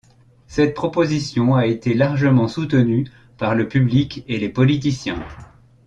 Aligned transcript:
Cette 0.47 0.73
proposition 0.73 1.53
a 1.53 1.67
été 1.67 1.93
largement 1.93 2.47
soutenue 2.47 3.05
par 3.37 3.53
le 3.53 3.67
public 3.67 4.23
et 4.27 4.39
les 4.39 4.49
politiciens. 4.49 5.23